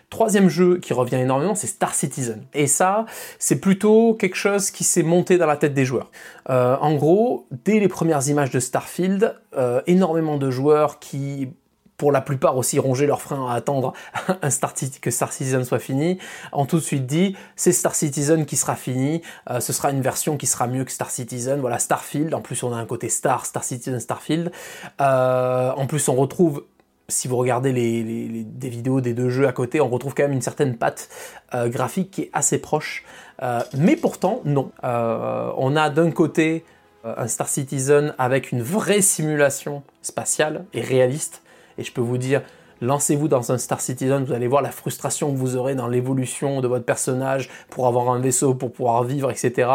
Troisième 0.09 0.49
jeu 0.49 0.79
qui 0.79 0.93
revient 0.93 1.15
énormément, 1.15 1.55
c'est 1.55 1.67
Star 1.67 1.93
Citizen. 1.93 2.43
Et 2.53 2.67
ça, 2.67 3.05
c'est 3.39 3.61
plutôt 3.61 4.13
quelque 4.13 4.35
chose 4.35 4.71
qui 4.71 4.83
s'est 4.83 5.03
monté 5.03 5.37
dans 5.37 5.45
la 5.45 5.55
tête 5.55 5.73
des 5.73 5.85
joueurs. 5.85 6.11
Euh, 6.49 6.75
en 6.81 6.95
gros, 6.95 7.47
dès 7.63 7.79
les 7.79 7.87
premières 7.87 8.27
images 8.27 8.51
de 8.51 8.59
Starfield, 8.59 9.35
euh, 9.55 9.81
énormément 9.87 10.37
de 10.37 10.51
joueurs 10.51 10.99
qui 10.99 11.49
pour 12.01 12.11
la 12.11 12.21
plupart 12.21 12.57
aussi 12.57 12.79
ronger 12.79 13.05
leurs 13.05 13.21
freins 13.21 13.47
à 13.47 13.53
attendre 13.53 13.93
un 14.41 14.49
Star 14.49 14.73
que 15.01 15.11
Star 15.11 15.31
Citizen 15.31 15.63
soit 15.63 15.77
fini, 15.77 16.17
ont 16.51 16.65
tout 16.65 16.77
de 16.77 16.81
suite 16.81 17.05
dit 17.05 17.35
c'est 17.55 17.71
Star 17.71 17.93
Citizen 17.93 18.47
qui 18.47 18.55
sera 18.55 18.75
fini, 18.75 19.21
euh, 19.51 19.59
ce 19.59 19.71
sera 19.71 19.91
une 19.91 20.01
version 20.01 20.35
qui 20.35 20.47
sera 20.47 20.65
mieux 20.65 20.83
que 20.83 20.91
Star 20.91 21.11
Citizen, 21.11 21.59
voilà 21.59 21.77
Starfield, 21.77 22.33
en 22.33 22.41
plus 22.41 22.63
on 22.63 22.73
a 22.73 22.75
un 22.75 22.87
côté 22.87 23.07
Star, 23.07 23.45
Star 23.45 23.63
Citizen, 23.63 23.99
Starfield, 23.99 24.51
euh, 24.99 25.71
en 25.73 25.85
plus 25.85 26.09
on 26.09 26.15
retrouve 26.15 26.63
si 27.07 27.27
vous 27.27 27.37
regardez 27.37 27.71
les, 27.71 28.45
des 28.45 28.69
vidéos 28.69 28.99
des 28.99 29.13
deux 29.13 29.29
jeux 29.29 29.47
à 29.47 29.51
côté, 29.51 29.79
on 29.79 29.87
retrouve 29.87 30.15
quand 30.15 30.23
même 30.23 30.31
une 30.31 30.41
certaine 30.41 30.77
patte 30.77 31.07
euh, 31.53 31.69
graphique 31.69 32.09
qui 32.09 32.21
est 32.23 32.29
assez 32.33 32.57
proche. 32.57 33.05
mais 33.77 33.95
pourtant, 33.95 34.41
non. 34.43 34.71
on 34.81 35.75
a 35.75 35.91
d'un 35.91 36.09
côté 36.09 36.65
un 37.03 37.27
Star 37.27 37.47
Citizen 37.47 38.15
avec 38.17 38.51
une 38.51 38.63
vraie 38.63 39.01
simulation 39.01 39.83
spatiale 40.01 40.65
et 40.73 40.81
réaliste, 40.81 41.43
et 41.81 41.83
je 41.83 41.91
peux 41.91 42.01
vous 42.01 42.19
dire, 42.19 42.41
lancez-vous 42.81 43.27
dans 43.27 43.51
un 43.51 43.57
Star 43.57 43.81
Citizen, 43.81 44.23
vous 44.23 44.33
allez 44.33 44.47
voir 44.47 44.61
la 44.61 44.71
frustration 44.71 45.31
que 45.31 45.37
vous 45.37 45.55
aurez 45.55 45.73
dans 45.73 45.87
l'évolution 45.87 46.61
de 46.61 46.67
votre 46.67 46.85
personnage 46.85 47.49
pour 47.69 47.87
avoir 47.87 48.09
un 48.09 48.19
vaisseau, 48.19 48.53
pour 48.53 48.71
pouvoir 48.71 49.03
vivre, 49.03 49.31
etc. 49.31 49.69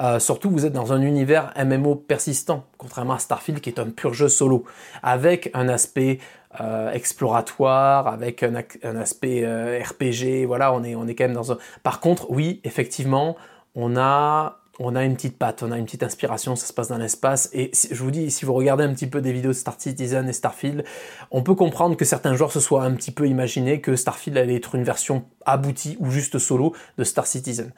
Euh, 0.00 0.20
surtout, 0.20 0.50
vous 0.50 0.64
êtes 0.64 0.72
dans 0.72 0.92
un 0.92 1.02
univers 1.02 1.52
MMO 1.56 1.96
persistant, 1.96 2.64
contrairement 2.78 3.14
à 3.14 3.18
Starfield 3.18 3.60
qui 3.60 3.70
est 3.70 3.80
un 3.80 3.90
pur 3.90 4.14
jeu 4.14 4.28
solo, 4.28 4.64
avec 5.02 5.50
un 5.54 5.68
aspect 5.68 6.18
euh, 6.60 6.92
exploratoire, 6.92 8.06
avec 8.06 8.44
un, 8.44 8.54
aspect 8.96 9.42
euh, 9.44 9.80
RPG. 9.82 10.46
Voilà, 10.46 10.72
on 10.72 10.84
est, 10.84 10.94
on 10.94 11.08
est 11.08 11.16
quand 11.16 11.24
même 11.24 11.34
dans 11.34 11.52
un. 11.52 11.58
Par 11.82 12.00
contre, 12.00 12.30
oui, 12.30 12.60
effectivement, 12.64 13.36
on 13.74 13.96
a 13.96 14.59
on 14.82 14.96
a 14.96 15.04
une 15.04 15.14
petite 15.14 15.38
patte, 15.38 15.62
on 15.62 15.70
a 15.70 15.78
une 15.78 15.84
petite 15.84 16.02
inspiration, 16.02 16.56
ça 16.56 16.66
se 16.66 16.72
passe 16.72 16.88
dans 16.88 16.96
l'espace. 16.96 17.50
Et 17.52 17.70
je 17.90 18.02
vous 18.02 18.10
dis, 18.10 18.30
si 18.30 18.46
vous 18.46 18.54
regardez 18.54 18.82
un 18.82 18.92
petit 18.94 19.06
peu 19.06 19.20
des 19.20 19.32
vidéos 19.32 19.50
de 19.50 19.56
Star 19.56 19.74
Citizen 19.78 20.26
et 20.26 20.32
Starfield, 20.32 20.84
on 21.30 21.42
peut 21.42 21.54
comprendre 21.54 21.96
que 21.96 22.06
certains 22.06 22.34
joueurs 22.34 22.50
se 22.50 22.60
soient 22.60 22.82
un 22.82 22.94
petit 22.94 23.10
peu 23.10 23.28
imaginés 23.28 23.82
que 23.82 23.94
Starfield 23.94 24.38
allait 24.38 24.56
être 24.56 24.74
une 24.74 24.82
version 24.82 25.24
aboutie 25.44 25.98
ou 26.00 26.10
juste 26.10 26.38
solo 26.38 26.74
de 26.96 27.04
Star 27.04 27.26
Citizen. 27.26 27.72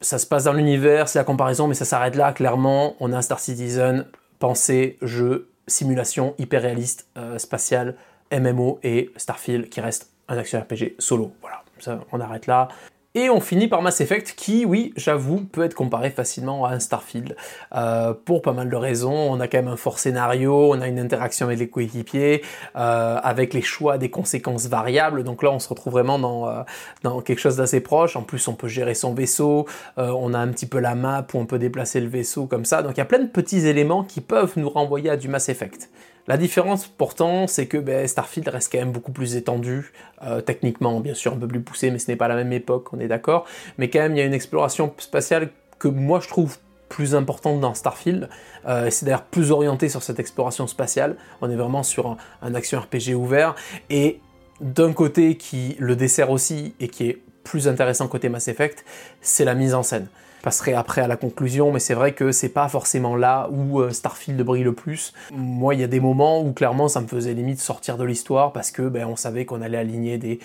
Ça 0.00 0.18
se 0.18 0.26
passe 0.26 0.44
dans 0.44 0.52
l'univers, 0.52 1.08
c'est 1.08 1.20
la 1.20 1.24
comparaison, 1.24 1.68
mais 1.68 1.74
ça 1.74 1.84
s'arrête 1.84 2.16
là, 2.16 2.32
clairement. 2.32 2.96
On 2.98 3.12
a 3.12 3.22
Star 3.22 3.38
Citizen, 3.38 4.04
pensée, 4.40 4.98
jeu, 5.00 5.48
simulation 5.68 6.34
hyper 6.38 6.62
réaliste, 6.62 7.06
euh, 7.16 7.38
spatial, 7.38 7.94
MMO 8.32 8.80
et 8.82 9.10
Starfield 9.16 9.68
qui 9.68 9.80
reste 9.80 10.10
un 10.26 10.36
action 10.36 10.60
RPG 10.60 10.96
solo. 10.98 11.32
Voilà, 11.40 11.62
on 12.10 12.20
arrête 12.20 12.48
là. 12.48 12.68
Et 13.14 13.30
on 13.30 13.40
finit 13.40 13.68
par 13.68 13.80
Mass 13.80 14.00
Effect 14.02 14.34
qui, 14.36 14.66
oui, 14.66 14.92
j'avoue, 14.96 15.40
peut 15.40 15.64
être 15.64 15.74
comparé 15.74 16.10
facilement 16.10 16.66
à 16.66 16.72
un 16.72 16.78
Starfield. 16.78 17.36
Euh, 17.74 18.12
pour 18.12 18.42
pas 18.42 18.52
mal 18.52 18.68
de 18.68 18.76
raisons. 18.76 19.12
On 19.12 19.40
a 19.40 19.48
quand 19.48 19.58
même 19.58 19.68
un 19.68 19.76
fort 19.76 19.98
scénario, 19.98 20.72
on 20.72 20.80
a 20.80 20.88
une 20.88 20.98
interaction 20.98 21.46
avec 21.46 21.58
les 21.58 21.68
coéquipiers, 21.68 22.42
euh, 22.76 23.18
avec 23.22 23.54
les 23.54 23.62
choix 23.62 23.96
des 23.96 24.10
conséquences 24.10 24.66
variables. 24.66 25.24
Donc 25.24 25.42
là, 25.42 25.50
on 25.50 25.58
se 25.58 25.68
retrouve 25.68 25.94
vraiment 25.94 26.18
dans, 26.18 26.48
euh, 26.48 26.62
dans 27.02 27.22
quelque 27.22 27.40
chose 27.40 27.56
d'assez 27.56 27.80
proche. 27.80 28.14
En 28.14 28.22
plus, 28.22 28.46
on 28.46 28.54
peut 28.54 28.68
gérer 28.68 28.94
son 28.94 29.14
vaisseau, 29.14 29.66
on 29.96 30.34
a 30.34 30.38
un 30.38 30.48
petit 30.48 30.66
peu 30.66 30.78
la 30.78 30.94
map 30.94 31.26
où 31.32 31.38
on 31.38 31.46
peut 31.46 31.58
déplacer 31.58 32.00
le 32.00 32.08
vaisseau 32.08 32.46
comme 32.46 32.64
ça. 32.64 32.82
Donc 32.82 32.92
il 32.92 32.98
y 32.98 33.00
a 33.00 33.06
plein 33.06 33.18
de 33.20 33.28
petits 33.28 33.66
éléments 33.66 34.04
qui 34.04 34.20
peuvent 34.20 34.52
nous 34.56 34.68
renvoyer 34.68 35.10
à 35.10 35.16
du 35.16 35.28
Mass 35.28 35.48
Effect. 35.48 35.88
La 36.28 36.36
différence 36.36 36.86
pourtant, 36.86 37.46
c'est 37.46 37.66
que 37.66 37.78
ben, 37.78 38.06
Starfield 38.06 38.48
reste 38.48 38.70
quand 38.70 38.78
même 38.78 38.92
beaucoup 38.92 39.12
plus 39.12 39.34
étendu, 39.34 39.92
euh, 40.22 40.42
techniquement 40.42 41.00
bien 41.00 41.14
sûr 41.14 41.32
un 41.32 41.36
peu 41.36 41.48
plus 41.48 41.62
poussé, 41.62 41.90
mais 41.90 41.98
ce 41.98 42.10
n'est 42.10 42.16
pas 42.16 42.28
la 42.28 42.34
même 42.36 42.52
époque, 42.52 42.92
on 42.92 43.00
est 43.00 43.08
d'accord. 43.08 43.46
Mais 43.78 43.88
quand 43.88 44.00
même, 44.00 44.14
il 44.14 44.18
y 44.18 44.20
a 44.20 44.26
une 44.26 44.34
exploration 44.34 44.92
spatiale 44.98 45.48
que 45.78 45.88
moi 45.88 46.20
je 46.20 46.28
trouve 46.28 46.58
plus 46.90 47.14
importante 47.14 47.60
dans 47.60 47.72
Starfield. 47.72 48.28
Euh, 48.66 48.90
c'est 48.90 49.06
d'ailleurs 49.06 49.24
plus 49.24 49.50
orienté 49.50 49.88
sur 49.88 50.02
cette 50.02 50.20
exploration 50.20 50.66
spatiale. 50.66 51.16
On 51.40 51.50
est 51.50 51.56
vraiment 51.56 51.82
sur 51.82 52.06
un, 52.06 52.16
un 52.42 52.54
action 52.54 52.78
RPG 52.78 53.14
ouvert. 53.14 53.54
Et 53.88 54.20
d'un 54.60 54.92
côté 54.92 55.36
qui 55.36 55.76
le 55.78 55.96
dessert 55.96 56.30
aussi 56.30 56.74
et 56.78 56.88
qui 56.88 57.08
est 57.08 57.18
plus 57.42 57.68
intéressant 57.68 58.06
côté 58.06 58.28
Mass 58.28 58.48
Effect, 58.48 58.84
c'est 59.22 59.46
la 59.46 59.54
mise 59.54 59.74
en 59.74 59.82
scène 59.82 60.08
passerai 60.42 60.74
après 60.74 61.00
à 61.00 61.08
la 61.08 61.16
conclusion, 61.16 61.72
mais 61.72 61.80
c'est 61.80 61.94
vrai 61.94 62.12
que 62.12 62.32
c'est 62.32 62.48
pas 62.48 62.68
forcément 62.68 63.16
là 63.16 63.48
où 63.50 63.80
euh, 63.80 63.90
Starfield 63.90 64.40
brille 64.42 64.64
le 64.64 64.72
plus. 64.72 65.12
Moi, 65.32 65.74
il 65.74 65.80
y 65.80 65.84
a 65.84 65.86
des 65.88 66.00
moments 66.00 66.40
où 66.40 66.52
clairement 66.52 66.88
ça 66.88 67.00
me 67.00 67.06
faisait 67.06 67.34
limite 67.34 67.60
sortir 67.60 67.96
de 67.96 68.04
l'histoire 68.04 68.52
parce 68.52 68.70
que 68.70 68.82
ben, 68.82 69.06
on 69.06 69.16
savait 69.16 69.44
qu'on 69.44 69.62
allait 69.62 69.78
aligner 69.78 70.18
des, 70.18 70.38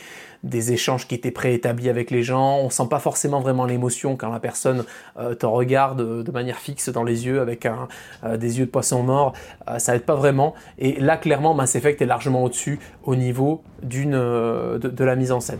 des 0.43 0.73
échanges 0.73 1.07
qui 1.07 1.15
étaient 1.15 1.31
préétablis 1.31 1.89
avec 1.89 2.11
les 2.11 2.23
gens. 2.23 2.57
On 2.57 2.69
sent 2.69 2.87
pas 2.89 2.99
forcément 2.99 3.39
vraiment 3.39 3.65
l'émotion 3.65 4.15
quand 4.15 4.29
la 4.29 4.39
personne 4.39 4.83
euh, 5.17 5.35
te 5.35 5.45
regarde 5.45 6.23
de 6.23 6.31
manière 6.31 6.57
fixe 6.57 6.89
dans 6.89 7.03
les 7.03 7.25
yeux 7.25 7.41
avec 7.41 7.65
un, 7.65 7.87
euh, 8.23 8.37
des 8.37 8.59
yeux 8.59 8.65
de 8.65 8.71
poisson 8.71 9.03
mort. 9.03 9.33
ça 9.77 9.95
aide 9.95 10.03
pas 10.03 10.15
vraiment. 10.15 10.53
Et 10.77 10.99
là, 10.99 11.17
clairement, 11.17 11.53
Mass 11.53 11.75
Effect 11.75 12.01
est 12.01 12.05
largement 12.05 12.43
au-dessus 12.43 12.79
au 13.03 13.15
niveau 13.15 13.63
d'une 13.81 14.13
de 14.13 15.03
la 15.03 15.15
mise 15.15 15.31
en 15.31 15.39
scène. 15.39 15.59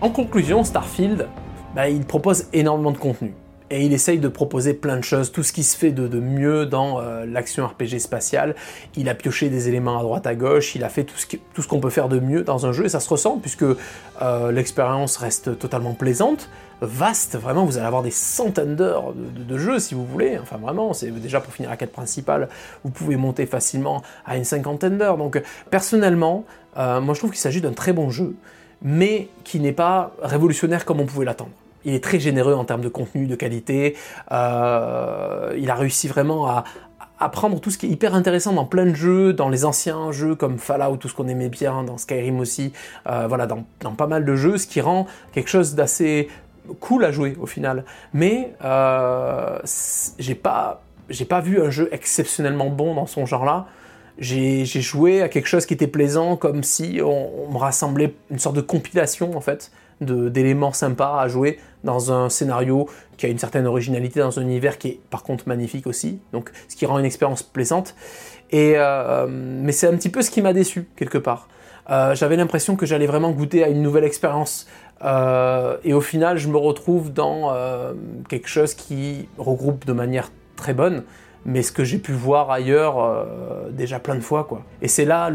En 0.00 0.08
conclusion, 0.08 0.64
Starfield, 0.64 1.28
bah, 1.74 1.88
il 1.88 2.04
propose 2.04 2.46
énormément 2.52 2.90
de 2.90 2.98
contenu. 2.98 3.32
Et 3.72 3.84
il 3.86 3.92
essaye 3.92 4.18
de 4.18 4.26
proposer 4.26 4.74
plein 4.74 4.96
de 4.96 5.04
choses, 5.04 5.30
tout 5.30 5.44
ce 5.44 5.52
qui 5.52 5.62
se 5.62 5.76
fait 5.76 5.92
de, 5.92 6.18
mieux 6.18 6.66
dans 6.66 7.00
euh, 7.00 7.24
l'action 7.24 7.64
RPG 7.68 8.00
spatiale. 8.00 8.56
Il 8.96 9.08
a 9.08 9.14
pioché 9.14 9.48
des 9.48 9.68
éléments 9.68 9.96
à 9.96 10.02
droite 10.02 10.26
à 10.26 10.34
gauche, 10.34 10.74
il 10.74 10.82
a 10.82 10.88
fait 10.88 11.04
tout 11.04 11.16
ce, 11.16 11.68
qu'on 11.68 11.78
peut 11.78 11.90
faire 11.90 12.08
de 12.08 12.18
mieux 12.18 12.42
dans 12.42 12.66
un 12.66 12.72
jeu, 12.72 12.86
et 12.86 12.88
ça 12.88 12.98
se 12.98 13.08
ressent 13.08 13.38
puisque 13.38 13.62
euh, 13.62 14.50
l'expérience 14.50 15.16
reste 15.18 15.56
totalement 15.56 15.94
plaisante, 15.94 16.50
vaste, 16.80 17.38
vraiment, 17.38 17.64
vous 17.64 17.76
allez 17.76 17.86
avoir 17.86 18.02
des 18.02 18.10
centaines 18.10 18.74
d'heures 18.74 19.12
de, 19.14 19.58
jeu 19.58 19.78
si 19.78 19.94
vous 19.94 20.04
voulez. 20.04 20.36
Enfin 20.42 20.56
vraiment, 20.56 20.92
c'est 20.92 21.12
déjà 21.12 21.40
pour 21.40 21.52
finir 21.52 21.70
la 21.70 21.76
quête 21.76 21.92
principale, 21.92 22.48
vous 22.82 22.90
pouvez 22.90 23.14
monter 23.14 23.46
facilement 23.46 24.02
à 24.26 24.36
une 24.36 24.44
cinquantaine 24.44 24.98
d'heures. 24.98 25.16
Donc 25.16 25.40
personnellement, 25.70 26.44
euh, 26.76 27.00
moi 27.00 27.14
je 27.14 27.20
trouve 27.20 27.30
qu'il 27.30 27.40
s'agit 27.40 27.60
d'un 27.60 27.72
très 27.72 27.92
bon 27.92 28.10
jeu 28.10 28.34
mais 28.82 29.28
qui 29.44 29.60
n'est 29.60 29.72
pas 29.72 30.12
révolutionnaire 30.22 30.84
comme 30.84 31.00
on 31.00 31.06
pouvait 31.06 31.24
l'attendre. 31.24 31.50
Il 31.84 31.94
est 31.94 32.02
très 32.02 32.20
généreux 32.20 32.54
en 32.54 32.64
termes 32.64 32.82
de 32.82 32.88
contenu, 32.88 33.26
de 33.26 33.34
qualité. 33.34 33.96
Euh, 34.32 35.54
il 35.58 35.70
a 35.70 35.74
réussi 35.74 36.08
vraiment 36.08 36.46
à, 36.48 36.64
prendre 37.30 37.60
tout 37.60 37.70
ce 37.70 37.76
qui 37.76 37.86
est 37.86 37.90
hyper 37.90 38.14
intéressant 38.14 38.54
dans 38.54 38.64
plein 38.64 38.86
de 38.86 38.94
jeux, 38.94 39.34
dans 39.34 39.50
les 39.50 39.66
anciens 39.66 40.10
jeux 40.10 40.34
comme 40.34 40.58
Fallout, 40.58 40.96
tout 40.96 41.08
ce 41.08 41.14
qu'on 41.14 41.28
aimait 41.28 41.50
bien, 41.50 41.82
dans 41.82 41.98
Skyrim 41.98 42.40
aussi, 42.40 42.72
euh, 43.06 43.26
voilà, 43.28 43.46
dans, 43.46 43.64
pas 43.96 44.06
mal 44.06 44.24
de 44.24 44.34
jeux, 44.36 44.56
ce 44.56 44.66
qui 44.66 44.80
rend 44.80 45.06
quelque 45.32 45.48
chose 45.48 45.74
d'assez 45.74 46.28
cool 46.80 47.04
à 47.04 47.12
jouer 47.12 47.36
au 47.38 47.46
final. 47.46 47.84
Mais 48.14 48.54
euh, 48.64 49.58
j'ai 50.18 50.34
pas, 50.34 50.82
j'ai 51.10 51.26
pas 51.26 51.40
vu 51.40 51.62
un 51.62 51.68
jeu 51.68 51.90
exceptionnellement 51.92 52.70
bon 52.70 52.94
dans 52.94 53.06
son 53.06 53.26
genre-là 53.26 53.66
j'ai 54.20 54.64
joué 54.64 55.22
à 55.22 55.28
quelque 55.28 55.46
chose 55.46 55.66
qui 55.66 55.74
était 55.74 55.86
plaisant, 55.86 56.36
comme 56.36 56.62
si 56.62 57.00
on, 57.02 57.50
me 57.50 57.56
rassemblait 57.56 58.14
une 58.30 58.38
sorte 58.38 58.56
de 58.56 58.60
compilation 58.60 59.36
en 59.36 59.40
fait 59.40 59.70
d'éléments 60.00 60.72
sympas 60.72 61.20
à 61.20 61.28
jouer 61.28 61.58
dans 61.84 62.12
un 62.12 62.28
scénario 62.28 62.88
qui 63.16 63.26
a 63.26 63.28
une 63.28 63.38
certaine 63.38 63.66
originalité, 63.66 64.20
dans 64.20 64.38
un 64.38 64.42
univers 64.42 64.78
qui 64.78 64.88
est 64.88 65.00
par 65.10 65.22
contre 65.22 65.46
magnifique 65.46 65.86
aussi, 65.86 66.20
donc 66.32 66.50
ce 66.68 66.76
qui 66.76 66.86
rend 66.86 66.98
une 66.98 67.04
expérience 67.04 67.42
plaisante. 67.42 67.94
Et 68.50 68.74
euh, 68.76 69.26
mais 69.28 69.72
c'est 69.72 69.86
un 69.86 69.96
petit 69.96 70.08
peu 70.08 70.22
ce 70.22 70.30
qui 70.30 70.42
m'a 70.42 70.52
déçu 70.52 70.88
quelque 70.96 71.18
part. 71.18 71.48
Euh, 71.90 72.14
j'avais 72.14 72.36
l'impression 72.36 72.76
que 72.76 72.86
j'allais 72.86 73.06
vraiment 73.06 73.30
goûter 73.30 73.64
à 73.64 73.68
une 73.68 73.82
nouvelle 73.82 74.04
expérience. 74.04 74.66
Euh, 75.02 75.76
et 75.82 75.94
au 75.94 76.00
final, 76.00 76.36
je 76.36 76.48
me 76.48 76.56
retrouve 76.56 77.12
dans 77.12 77.54
quelque 78.28 78.48
chose 78.48 78.74
qui 78.74 79.28
regroupe 79.38 79.84
de 79.86 79.92
manière 79.92 80.30
très 80.56 80.74
bonne 80.74 81.04
mais 81.46 81.62
ce 81.62 81.72
que 81.72 81.84
j'ai 81.84 81.96
pu 81.96 82.12
voir 82.12 82.50
ailleurs 82.50 83.26
déjà 83.70 83.98
plein 83.98 84.14
de 84.14 84.20
fois 84.20 84.44
quoi. 84.44 84.62
Et 84.82 84.88
c'est 84.88 85.06
là 85.06 85.30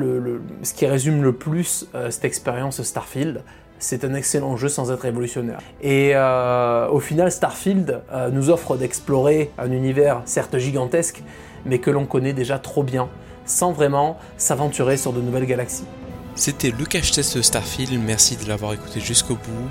ce 0.62 0.74
qui 0.76 0.86
résume 0.86 1.24
le 1.24 1.34
plus 1.34 1.90
cette 2.12 2.26
expérience 2.26 2.84
Starfield. 2.84 3.42
C'est 3.86 4.04
un 4.04 4.16
excellent 4.16 4.58
jeu 4.58 4.68
sans 4.68 4.92
être 4.92 5.02
révolutionnaire. 5.02 5.60
Et 5.80 6.14
euh, 6.16 6.90
au 6.90 7.00
final, 7.00 7.32
Starfield 7.32 8.02
nous 8.32 8.50
offre 8.50 8.78
d'explorer 8.78 9.52
un 9.60 9.72
univers 9.72 10.24
certes 10.26 10.58
gigantesque, 10.58 11.22
mais 11.68 11.78
que 11.78 11.92
l'on 11.92 12.08
connaît 12.08 12.34
déjà 12.34 12.58
trop 12.58 12.82
bien, 12.82 13.10
sans 13.46 13.74
vraiment 13.74 14.18
s'aventurer 14.38 14.98
sur 14.98 15.14
de 15.14 15.22
nouvelles 15.22 15.46
galaxies. 15.46 15.86
C'était 16.34 16.72
le 16.72 16.84
cache 16.84 17.12
test 17.12 17.40
Starfield, 17.44 18.02
merci 18.04 18.38
de 18.38 18.50
l'avoir 18.50 18.74
écouté 18.74 19.00
jusqu'au 19.00 19.36
bout. 19.36 19.70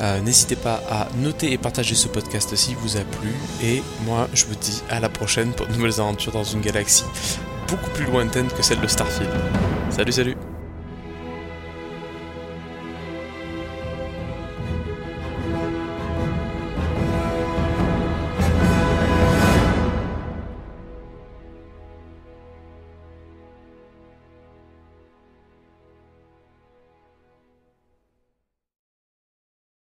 Euh, 0.00 0.20
n'hésitez 0.20 0.54
pas 0.54 0.80
à 0.88 1.08
noter 1.16 1.50
et 1.50 1.58
partager 1.58 1.96
ce 1.96 2.06
podcast 2.06 2.54
s'il 2.54 2.76
vous 2.76 2.96
a 2.96 3.00
plu. 3.00 3.30
Et 3.64 3.82
moi, 4.04 4.28
je 4.32 4.44
vous 4.46 4.54
dis 4.54 4.84
à 4.90 5.00
la 5.00 5.08
prochaine 5.08 5.50
pour 5.50 5.66
de 5.66 5.72
nouvelles 5.72 6.00
aventures 6.00 6.32
dans 6.32 6.44
une 6.44 6.60
galaxie 6.60 7.04
beaucoup 7.66 7.90
plus 7.90 8.06
lointaine 8.06 8.46
que 8.46 8.62
celle 8.62 8.80
de 8.80 8.86
Starfield. 8.86 9.32
Salut, 9.90 10.12
salut 10.12 10.36